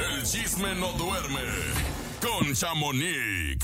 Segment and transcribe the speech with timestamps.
[0.00, 1.42] El chisme no duerme
[2.22, 3.58] con Chamonix.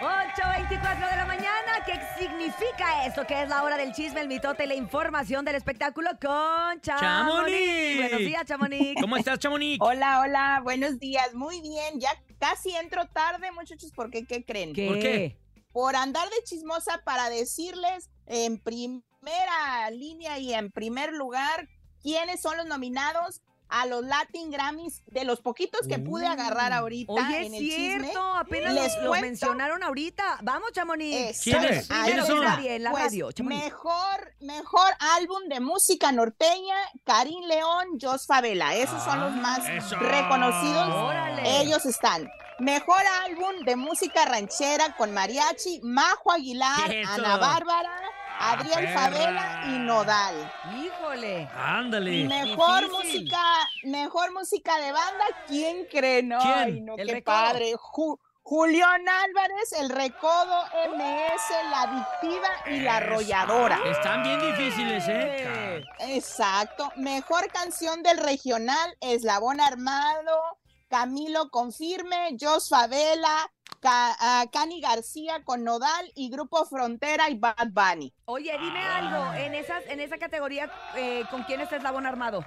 [0.00, 3.26] 8.24 de la mañana, ¿qué significa esto?
[3.26, 7.00] Que es la hora del chisme, el mitote y la información del espectáculo con Chamonix.
[7.00, 7.96] ¡Chamonix!
[7.96, 9.00] Buenos días, Chamonix.
[9.00, 9.78] ¿Cómo estás, Chamonix?
[9.82, 11.34] Hola, hola, buenos días.
[11.34, 14.72] Muy bien, ya casi entro tarde, muchachos, porque ¿qué creen?
[14.72, 14.86] ¿Qué?
[14.86, 15.38] ¿Por qué?
[15.72, 21.68] Por andar de chismosa para decirles en primera línea y en primer lugar
[22.00, 27.12] quiénes son los nominados a los Latin Grammys de los poquitos que pude agarrar ahorita
[27.12, 28.00] Oye, en es el chisme.
[28.00, 29.20] cierto, apenas Les cuento.
[29.20, 30.38] mencionaron ahorita.
[30.42, 31.40] Vamos, Chamonix.
[31.42, 31.86] ¿Quiénes?
[31.88, 33.62] Pues, radio, Chamonix.
[33.64, 38.74] mejor, mejor álbum de música norteña, Karim León, Jos Favela.
[38.74, 39.96] Esos son los más eso.
[39.96, 40.88] reconocidos.
[40.88, 41.60] Órale.
[41.60, 42.28] Ellos están.
[42.58, 46.94] Mejor álbum de música ranchera con mariachi, Majo Aguilar.
[47.08, 49.00] Ana Bárbara, Ah, Adrián perra.
[49.00, 50.52] Favela y Nodal.
[50.76, 51.48] Híjole.
[51.54, 52.24] Ándale.
[52.24, 53.20] Mejor Difícil.
[53.22, 53.42] música,
[53.84, 56.22] mejor música de banda, ¿quién cree?
[56.22, 56.54] No, ¿Quién?
[56.54, 57.36] Ay, no, El qué Recodo.
[57.36, 57.72] padre.
[57.76, 60.64] Ju- Julián Álvarez, El Recodo,
[60.96, 63.78] MS, La Adictiva y La Arrolladora.
[63.86, 65.84] Están bien difíciles, ¿eh?
[66.00, 66.90] Exacto.
[66.96, 70.40] Mejor canción del regional, Eslabón Armado,
[70.88, 78.12] Camilo Confirme, Jos Favela, ah, Cani García con Nodal y Grupo Frontera y Bad Bunny.
[78.26, 79.32] Oye, dime algo.
[79.34, 82.44] En, esas, en esa categoría, eh, ¿con quién está Eslabón Armado?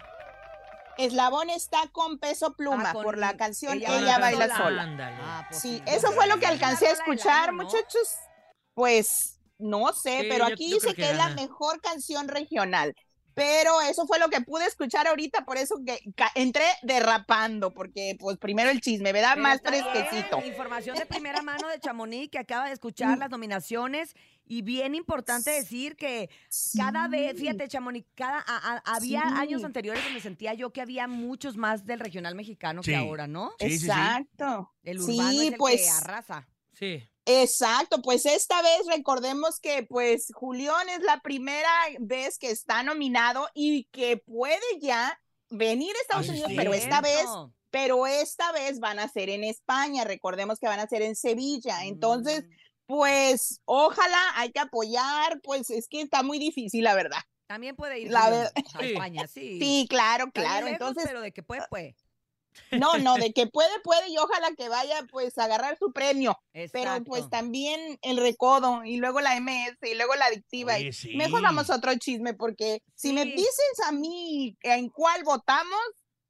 [0.97, 4.57] Eslabón está con peso pluma Ah, con- por la canción ella Ella, baila sola.
[4.57, 4.81] sola.
[4.83, 5.17] Ándale.
[5.21, 7.63] Ah, pues Sí, eso fue lo que alcancé a escuchar, año, ¿no?
[7.63, 8.15] muchachos.
[8.75, 12.95] Pues no sé, Sí, pero aquí yo dice que que es la mejor canción regional.
[13.35, 15.99] Pero eso fue lo que pude escuchar ahorita, por eso que
[16.35, 19.31] entré derrapando, porque pues primero el chisme, ¿verdad?
[19.33, 20.41] Pero Más fresquecito.
[20.45, 24.13] Información de primera mano de Chamonix que acaba de escuchar las nominaciones
[24.45, 26.29] y bien importante decir que
[26.77, 29.33] cada vez, fíjate Chamonix, cada, a- a- había Sí.
[29.37, 32.91] años anteriores donde sentía yo que había muchos más del regional mexicano Sí.
[32.91, 33.53] que ahora, ¿no?
[33.59, 33.85] Sí, sí, sí.
[33.85, 34.73] Exacto.
[34.83, 36.47] El urbano Sí, es el que pues arrasa.
[36.73, 37.03] Sí.
[37.25, 41.69] Exacto, pues esta vez recordemos que pues Julián es la primera
[41.99, 45.19] vez que está nominado y que puede ya
[45.49, 46.55] venir a Estados Ay, Unidos, sí.
[46.57, 47.25] pero esta vez,
[47.69, 51.85] pero esta vez van a ser en España, recordemos que van a ser en Sevilla,
[51.85, 52.49] entonces Mm.
[52.87, 57.19] pues ojalá hay que apoyar, pues es que está muy difícil la verdad.
[57.47, 58.51] También puede ir La a.
[58.81, 59.59] España, sí.
[59.59, 61.95] Sí, claro, claro, lejos, entonces Pero de que puede, puede.
[62.71, 66.37] No, no, de que puede, puede y ojalá que vaya pues a agarrar su premio.
[66.71, 70.79] Pero pues también el recodo y luego la MS y luego la adictiva.
[70.79, 71.15] y Oye, sí.
[71.15, 75.79] Mejor vamos a otro chisme porque si me dices a mí en cuál votamos,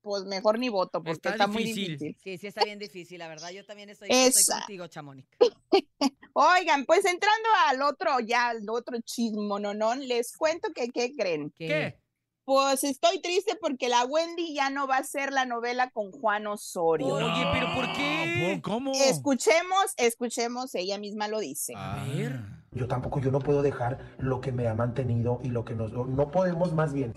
[0.04, 2.16] pues mejor ni voto porque Está está, muy difícil.
[2.22, 3.52] Sí, sí está bien difícil, la verdad.
[3.52, 5.28] Yo también estoy, contigo, Chamonix.
[6.34, 11.14] Oigan, pues entrando al otro, ya al otro chismo, no, no, les cuento que, ¿qué
[11.16, 11.54] creen?
[11.56, 11.98] ¿Qué?
[12.46, 16.46] Pues estoy triste porque la Wendy ya no va a hacer la novela con Juan
[16.48, 17.08] Osorio.
[17.16, 18.60] Oye, pero ¿por qué?
[18.62, 18.92] ¿Cómo?
[18.94, 21.74] Escuchemos, escuchemos, ella misma lo dice.
[21.78, 22.42] A ver.
[22.72, 25.94] Yo tampoco, yo no puedo dejar lo que me ha mantenido y lo que nos...
[25.94, 27.14] No podemos más bien,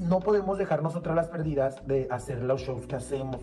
[0.00, 3.40] no podemos dejar nosotras las perdidas de hacer los shows que hacemos,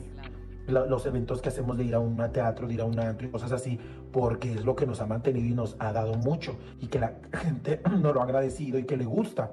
[0.68, 3.28] la- los eventos que hacemos de ir a un teatro, de ir a un antro
[3.28, 3.78] y cosas así,
[4.12, 7.14] porque es lo que nos ha mantenido y nos ha dado mucho y que la
[7.34, 9.52] gente nos lo ha agradecido y que le gusta.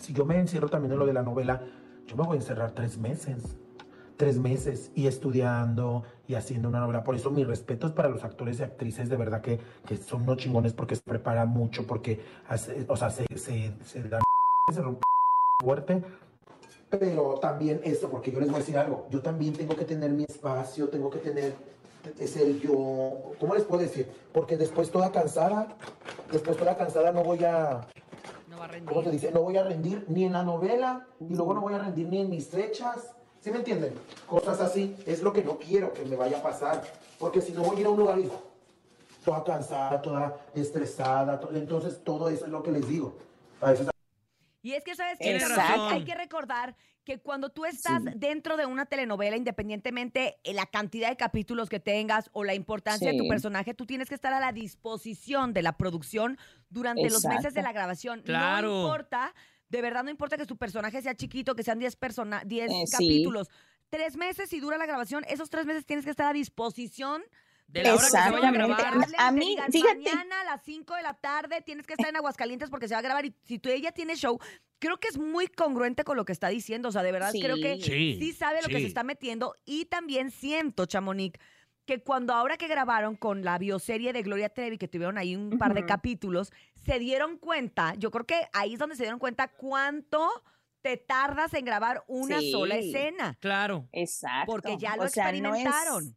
[0.00, 1.62] Si yo me encierro también en lo de la novela,
[2.06, 3.56] yo me voy a encerrar tres meses
[4.20, 7.02] tres meses y estudiando y haciendo una novela.
[7.02, 10.36] Por eso mis respetos para los actores y actrices, de verdad que, que son unos
[10.36, 14.20] chingones porque se preparan mucho, porque hace- o sea, se, se, se dan
[14.70, 15.00] se rompe
[15.62, 16.02] fuerte.
[16.90, 20.10] Pero también esto, porque yo les voy a decir algo, yo también tengo que tener
[20.10, 21.54] mi espacio, tengo que tener
[22.26, 24.06] ser yo, ¿cómo les puedo decir?
[24.34, 25.68] Porque después toda cansada,
[26.30, 27.86] después toda cansada no voy a,
[28.60, 28.88] va a rendir.
[28.88, 29.32] ¿cómo se dice?
[29.32, 32.20] No voy a rendir ni en la novela y luego no voy a rendir ni
[32.20, 33.14] en mis fechas.
[33.40, 33.94] ¿Sí me entienden?
[34.26, 36.82] Cosas así es lo que no quiero que me vaya a pasar.
[37.18, 38.30] Porque si no voy a ir a un lugar y
[39.24, 43.14] toda cansada, toda estresada, to- entonces todo eso es lo que les digo.
[43.60, 43.86] A veces
[44.62, 45.18] Y es que, ¿sabes
[45.56, 45.92] razón.
[45.92, 48.10] Hay que recordar que cuando tú estás Sí.
[48.16, 53.10] dentro de una telenovela, independientemente de la cantidad de capítulos que tengas o la importancia
[53.10, 56.38] de tu personaje, tú tienes que estar a la disposición de la producción
[56.68, 58.22] durante los meses de la grabación.
[58.22, 58.68] Claro.
[58.68, 59.34] No importa,
[59.70, 62.82] de verdad no importa que tu personaje sea chiquito, que sean 10 persona- 10 Eh,
[62.86, 62.92] sí.
[62.92, 63.48] capítulos.
[63.88, 67.22] Tres meses y dura la grabación, esos tres meses tienes que estar a disposición
[67.72, 68.94] De la hora que se vaya a grabar.
[69.18, 69.98] A mí, digan, fíjate.
[70.14, 72.98] Mañana a las 5 de la tarde tienes que estar en Aguascalientes porque se va
[72.98, 73.24] a grabar.
[73.26, 74.38] Y si tú ella tiene show,
[74.78, 76.88] creo que es muy congruente con lo que está diciendo.
[76.88, 79.54] O sea, de verdad creo que Sí, sí sabe lo que se está metiendo.
[79.64, 81.38] Y también siento, Chamonix,
[81.86, 85.58] que cuando ahora que grabaron con la bioserie de Gloria Trevi, que tuvieron ahí un
[85.58, 89.48] par de capítulos, se dieron cuenta, yo creo que ahí es donde se dieron cuenta
[89.48, 90.28] cuánto
[90.82, 92.52] te tardas en grabar una Sí.
[92.52, 93.36] sola escena.
[93.40, 93.88] Claro.
[93.92, 94.50] Exacto.
[94.50, 96.16] Porque ya lo O sea, no es- experimentaron.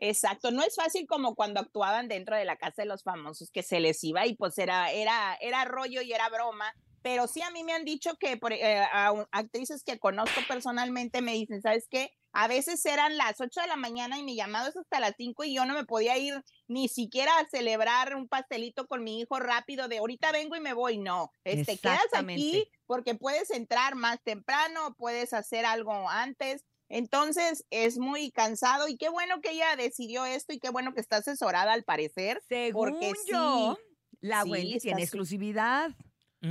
[0.00, 3.62] Exacto, no es fácil como cuando actuaban dentro de la casa de los famosos que
[3.62, 6.72] se les iba y pues era, era, era rollo y era broma.
[7.02, 11.20] Pero sí a mí me han dicho que por, eh, a actrices que conozco personalmente
[11.20, 12.10] me dicen, ¿sabes qué?
[12.32, 15.44] A veces eran las 8 de la mañana y mi llamado es hasta las 5
[15.44, 19.38] y yo no me podía ir ni siquiera a celebrar un pastelito con mi hijo
[19.38, 20.98] rápido de ahorita vengo y me voy.
[20.98, 26.64] No, este, quedas aquí porque puedes entrar más temprano, puedes hacer algo antes.
[26.94, 31.00] Entonces es muy cansado y qué bueno que ella decidió esto y qué bueno que
[31.00, 32.40] está asesorada al parecer.
[32.48, 35.90] Según Porque yo, sí, la sí, Wendy está tiene exclusividad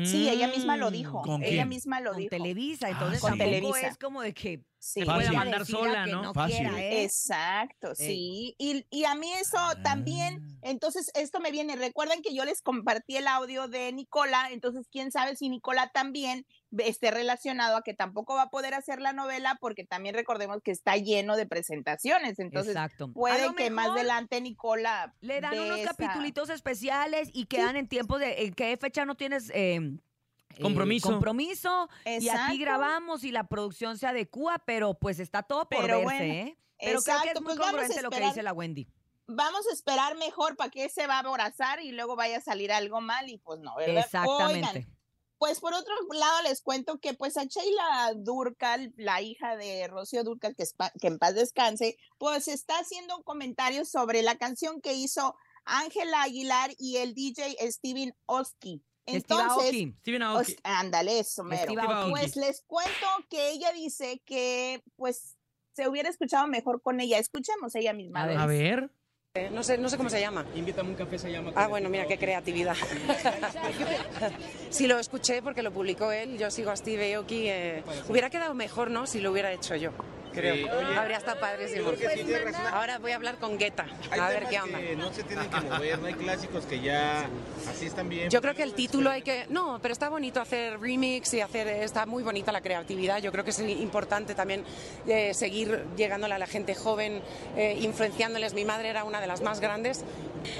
[0.03, 0.93] Sí, ella misma lo Mm.
[0.93, 1.21] dijo.
[1.21, 1.69] ¿Con Ella quién?
[1.69, 2.29] misma lo con dijo.
[2.29, 3.87] Televisa, Ah, entonces con Televisa.
[3.87, 5.05] es como de que Sí.
[5.05, 6.21] Puede a mandar sola, ¿no?
[6.23, 6.57] no Fácil.
[6.57, 7.03] quiera, ¿eh?
[7.05, 8.53] Exacto, sí.
[8.57, 10.57] Y, y a mí eso también, Ah.
[10.63, 15.09] entonces esto me viene, recuerden que yo les compartí el audio de Nicola, entonces quién
[15.09, 16.45] sabe si Nicola también
[16.79, 20.71] esté relacionado a que tampoco va a poder hacer la novela porque también recordemos que
[20.71, 23.09] está lleno de presentaciones, entonces Exacto.
[23.13, 28.19] Puede que más adelante Nicola Le dan unos esa- capitulitos especiales y quedan en tiempos
[28.19, 29.79] de en qué fecha no tienes eh,
[30.57, 31.09] eh, Compromiso.
[31.09, 32.57] compromiso y aquí Exacto.
[32.59, 36.57] grabamos y la producción se adecua, pero pues está todo por Pero verse, bueno, ¿eh?
[36.79, 38.33] Pero creo que Exacto, es muy pues vamos a congruente lo que esperar.
[38.33, 38.87] dice la Wendy.
[39.27, 42.71] Vamos a esperar mejor para que se va a aborazar y luego vaya a salir
[42.73, 44.03] algo mal y pues no, ¿verdad?
[44.03, 44.67] Exactamente.
[44.69, 44.97] Oigan,
[45.37, 50.23] pues por otro lado les cuento que pues a Sheila Durcal, la hija de Rocío
[50.23, 50.65] Durcal, que,
[50.99, 55.35] que en paz descanse, pues está haciendo comentarios sobre la canción que hizo
[55.65, 58.83] Ángela Aguilar y el DJ Steven Oski.
[59.05, 59.69] Steve Entonces.
[60.01, 60.55] Steven Os- Aoki.
[60.63, 61.63] ándale, eso, mero.
[61.73, 61.81] Steve.
[62.09, 65.37] Pues les cuento que ella dice que pues
[65.75, 67.17] se hubiera escuchado mejor con ella.
[67.17, 68.23] Escuchemos ella misma.
[68.23, 68.37] A ver.
[68.37, 68.63] A dice.
[68.63, 68.89] ver.
[69.51, 70.45] No sé, no sé cómo se llama.
[70.53, 71.51] Invítame un café, se llama.
[71.55, 72.75] Ah, bueno, mira qué creatividad.
[74.69, 76.37] sí, lo escuché porque lo publicó él.
[76.37, 77.47] Yo sigo a Steve Aoki.
[77.49, 79.07] eh, hubiera quedado mejor, ¿no?
[79.07, 79.91] Si lo hubiera hecho yo.
[80.33, 80.55] Creo.
[80.55, 81.91] Sí, oye, Habría estado padrísimo.
[81.97, 82.05] sí.
[82.71, 83.85] Ahora voy a hablar con Guetta.
[84.11, 84.79] Hay A ver qué onda.
[84.79, 87.25] que no se tienen que mover, no hay clásicos que ya
[87.69, 88.29] así están bien.
[88.29, 89.45] Yo creo que el título hay que...
[89.49, 91.67] No, pero está bonito hacer remix y hacer...
[91.67, 93.19] Está muy bonita la creatividad.
[93.21, 94.63] Yo creo que es importante también
[95.07, 97.21] eh, seguir llegándole a la gente joven,
[97.55, 98.53] eh, influenciándoles.
[98.53, 100.03] Mi madre era una de las más grandes.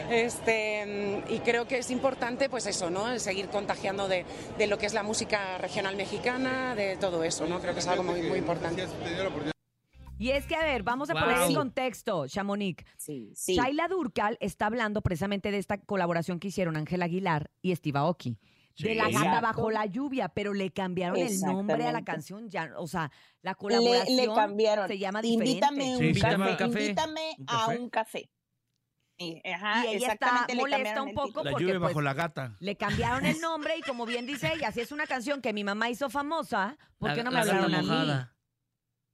[0.10, 3.12] Este, y creo que es importante, pues eso, ¿no?
[3.12, 4.26] El seguir contagiando de,
[4.58, 7.60] de lo que es la música regional mexicana, de todo eso, ¿no?
[7.60, 8.88] Creo que es algo muy, muy importante.
[10.20, 11.24] Y es que, a ver, vamos a Wow.
[11.24, 11.56] poner en Sí.
[11.56, 12.84] contexto, Chamonix.
[12.98, 13.56] Sí, sí.
[13.56, 18.38] Shaila Durcal está hablando precisamente de esta colaboración que hicieron Ángela Aguilar y Steve Aoki.
[18.78, 19.14] De la Sí.
[19.14, 19.42] gata Exacto.
[19.48, 22.50] bajo la lluvia, pero le cambiaron el nombre a la canción.
[22.50, 23.12] Ya, o sea,
[23.42, 24.88] la colaboración le cambiaron.
[24.88, 25.52] se llama diferente.
[25.52, 26.52] Invítame un Sí, invítame café.
[26.52, 26.82] un café.
[26.86, 28.30] Invítame ¿Un a un café.
[29.18, 31.44] Y, ajá, Y ella está molesta un poco.
[31.44, 32.56] La porque, lluvia bajo pues, la gata.
[32.60, 35.64] Le cambiaron el nombre y como bien dice ella, si es una canción que mi
[35.64, 38.33] mamá hizo famosa, ¿por La- qué no me hablaron a mí?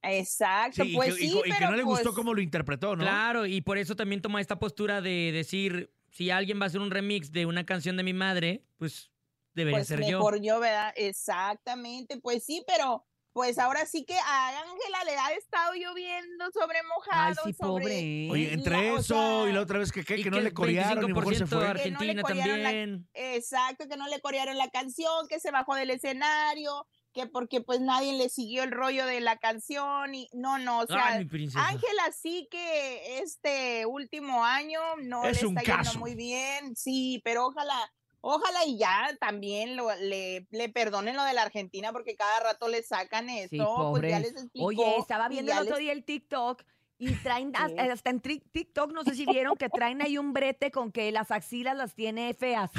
[0.02, 2.40] Exacto, Sí, y pues que, y sí, y que no le pues, gustó cómo lo
[2.40, 3.02] interpretó, ¿no?
[3.04, 6.80] Claro, y por eso también toma esta postura de decir, si alguien va a hacer
[6.80, 9.10] un remix de una canción de mi madre, pues
[9.54, 10.18] debería pues ser yo.
[10.18, 10.92] mejor yo, ¿verdad?
[10.96, 16.78] Exactamente, pues sí, pero pues ahora sí que a Ángela le ha estado lloviendo sobre
[16.78, 17.34] Ay, mojado.
[17.44, 18.28] sí, sobre- pobre.
[18.30, 19.14] Oye, entre la- o eso
[19.44, 21.68] sea, y la otra vez que, que no le corearon y mejor se 25% fue.
[21.68, 23.08] Argentina la- también.
[23.14, 27.80] Exacto, que no le corearon la canción, que se bajó del escenario, que porque pues
[27.80, 31.06] nadie le siguió el rollo de la canción y no, no, o sea.
[31.16, 35.90] Ángela sí que este último año no Es le está caso.
[35.92, 41.24] yendo muy bien, sí, pero ojalá, ojalá y ya también lo, le, le perdonen lo
[41.24, 44.66] de la Argentina porque cada rato le sacan esto, Sí, pues ya les explicó.
[44.66, 46.62] Oye, estaba viendo el otro día el TikTok
[47.00, 50.70] y traen, hasta, hasta en TikTok, no sé si vieron que traen ahí un brete
[50.70, 52.70] con que las axilas las tiene feas.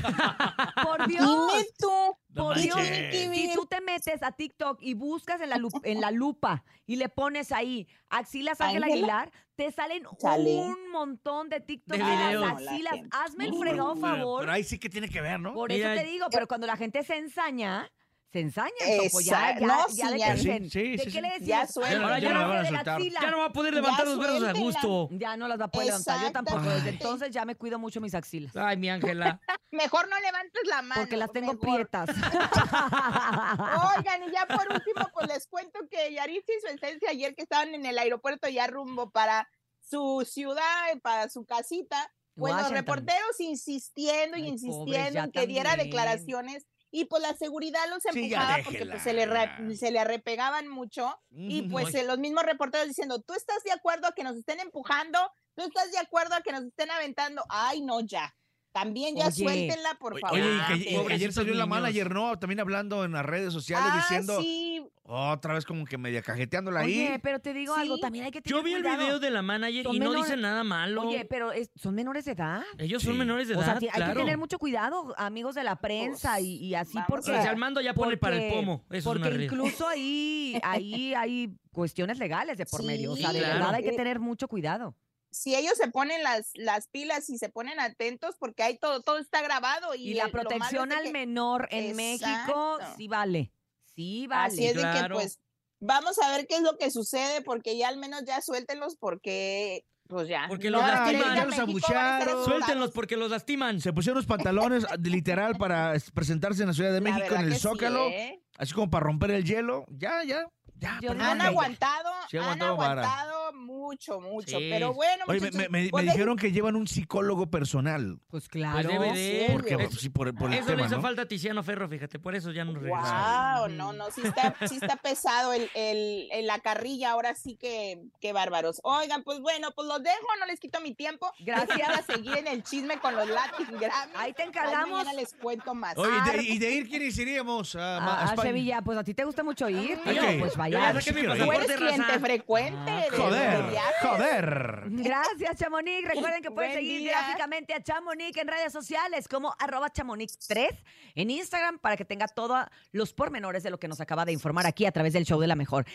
[0.83, 1.25] Por Dios.
[1.25, 1.89] Dime tú,
[2.29, 6.11] No Por Dios, si tú te metes a TikTok y buscas en la, en la
[6.11, 8.85] lupa y le pones ahí axilas Ángela.
[8.85, 10.55] Aguilar, te salen Sale.
[10.55, 12.99] un montón de TikTok De de las axilas.
[13.09, 14.41] Hazme el fregado favor.
[14.41, 15.55] Pero ahí sí que tiene que ver, ¿no?
[15.55, 17.91] Por Mira, eso te digo, pero cuando la gente se ensaña,
[18.31, 18.71] se ensaña.
[19.03, 20.33] Topo, ya, ya, no, ya sí, ya.
[20.33, 21.21] que Sí, dicen, sí, ¿de sí, qué sí.
[21.21, 21.47] le decimos?
[21.47, 22.01] Ya suelta.
[22.03, 22.95] Ahora ya no la van a de la soltar.
[22.95, 23.19] axila.
[23.21, 25.09] Ya no va a poder Ya levantar los brazos a gusto.
[25.11, 26.21] Ya no las va a poder levantar.
[26.21, 26.61] Yo tampoco.
[26.61, 28.55] Desde entonces ya me cuido mucho mis axilas.
[28.55, 29.39] Ay, mi Ángela.
[29.71, 31.01] mejor no levantes la mano.
[31.01, 31.59] Porque las tengo mejor.
[31.75, 32.09] prietas.
[33.97, 37.43] Oigan, y ya por último, pues les cuento que Yaritza y su esencia ayer que
[37.43, 39.49] estaban en el aeropuerto ya rumbo para
[39.81, 42.75] su ciudad, para su casita, pues los Washington.
[42.77, 48.09] reporteros insistiendo y Ay, insistiendo en que diera declaraciones y pues la seguridad los Sí,
[48.09, 51.17] empujaba porque pues se le, re- se le arrepegaban mucho
[51.49, 55.17] y pues los mismos reporteros diciendo, ¿tú estás de acuerdo a que nos estén empujando?
[55.55, 57.43] ¿Tú estás de acuerdo a que nos estén aventando?
[57.49, 58.35] Ay, no, ya.
[58.71, 59.33] También ya Oye.
[59.43, 60.39] suéltenla, por favor.
[60.39, 60.63] Oye, y que-
[60.97, 62.39] Ah, y que, ayer salió la manager, ¿no?
[62.39, 66.79] También hablando en las redes sociales ah, diciendo sí, otra vez como que media cajeteándola
[66.79, 67.07] ahí.
[67.07, 69.41] Oye, pero te digo algo, también hay que tener Yo vi el video de la
[69.41, 71.01] manager Son y no dice nada malo.
[71.09, 72.61] Oye, pero es- son menores de edad.
[72.77, 74.13] Ellos son menores de O edad, sea, ti- hay claro.
[74.13, 77.31] que tener mucho cuidado, amigos de la prensa Pues, y, y así vamos porque...
[77.31, 78.85] O sea, si Armando ya pone para el porque- pomo.
[78.89, 79.51] Eso es porque una realidad.
[79.53, 83.11] incluso ahí, ahí hay cuestiones legales de por medio.
[83.11, 83.75] O sea, de verdad claro.
[83.75, 84.95] hay que tener mucho cuidado.
[85.31, 89.17] Si ellos se ponen las, las pilas y se ponen atentos, porque hay todo, todo
[89.17, 89.95] está grabado.
[89.95, 93.51] Y, Y, la el- protección al que- menor en México sí vale.
[93.95, 94.53] Sí vale.
[94.53, 95.15] Así es de que, claro.
[95.15, 95.39] pues,
[95.79, 99.85] vamos a ver qué es lo que sucede, porque ya al menos ya suéltenlos, porque,
[100.07, 100.45] pues ya.
[100.49, 101.35] Porque los lastiman.
[101.35, 102.13] Ya los México, van a estar abuchearon.
[102.21, 102.45] asustados.
[102.45, 103.79] Suéltenlos porque los lastiman.
[103.81, 107.53] Se pusieron los pantalones literal para presentarse en la Ciudad de La México en el
[107.53, 108.41] sí, Zócalo, ¿eh?
[108.57, 109.85] así como para romper el hielo.
[109.89, 110.45] Ya, ya,
[110.75, 110.99] ya.
[111.01, 111.21] Yo perdón.
[111.25, 113.01] Han aguantado, Sí, han aguantado vara.
[113.03, 113.53] aguantado
[113.91, 114.57] mucho, mucho.
[114.57, 114.67] Sí.
[114.69, 118.17] Pero bueno, Oye, me, muchachos, me- me- me pues dijeron que llevan un psicólogo personal.
[118.29, 118.89] Pues Pues claro.
[118.89, 119.49] debe de.
[119.51, 119.89] Porque, serio?
[119.91, 121.01] sí, por, por el Eso le hizo ¿no?
[121.01, 123.59] falta a Tiziano Ferro, fíjate, por eso ya nos regresamos.
[123.59, 127.55] Wow, no, no, sí está, sí está pesado el, el, el- la carrilla, ahora sí
[127.55, 128.79] que, qué bárbaros.
[128.83, 131.31] Oigan, pues bueno, pues los dejo, no les quito mi tiempo.
[131.39, 131.89] Gracias.
[131.89, 134.13] a seguir en el chisme con los Latin Grammy.
[134.15, 134.91] Ahí te encargamos.
[134.99, 135.97] mañana les cuento más.
[135.97, 137.75] Oye, de- ¿y de ir quiénes iríamos?
[137.75, 138.49] A, A, a a España?
[138.49, 140.93] Sevilla, pues a ti te gusta mucho ir, tío, pues Yo vaya.
[140.93, 142.91] Tú eres cliente frecuente.
[142.91, 143.71] Ah, de- de Joder,
[144.01, 144.83] joder.
[144.87, 146.07] Gracias, Chamonix.
[146.07, 147.11] Recuerden que pueden Buen seguir día.
[147.11, 150.69] gráficamente a Chamonix en redes sociales como arroba chamonix3
[151.15, 154.65] en Instagram para que tenga todos los pormenores de lo que nos acaba de informar
[154.67, 155.85] aquí a través del show de la mejor.